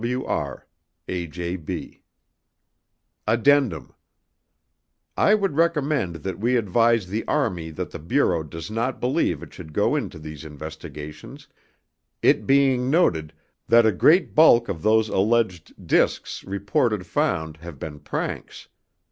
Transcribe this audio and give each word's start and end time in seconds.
SWR:AJB 0.03 2.01
ADDENDUM 3.27 3.93
I 5.15 5.35
would 5.35 5.55
recommend 5.55 6.15
that 6.15 6.39
we 6.39 6.55
advise 6.57 7.05
the 7.05 7.23
Army 7.27 7.69
that 7.69 7.91
the 7.91 7.99
Bureau 7.99 8.41
does 8.41 8.71
not 8.71 8.99
believe 8.99 9.43
it 9.43 9.53
should 9.53 9.73
go 9.73 9.95
into 9.95 10.17
these 10.17 10.43
investigations, 10.43 11.47
it 12.23 12.47
being 12.47 12.89
noted 12.89 13.31
that 13.67 13.85
a 13.85 13.91
great 13.91 14.33
bulk 14.33 14.69
of 14.69 14.81
those 14.81 15.07
alleged 15.07 15.85
discs 15.85 16.43
reported 16.45 17.05
found 17.05 17.57
have 17.57 17.77
been 17.77 17.99
pranks. 17.99 18.69